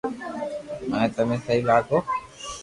مني 0.89 1.07
تمي 1.15 1.37
سھي 1.45 1.57
لاگو 1.69 1.99
ھين 2.05 2.13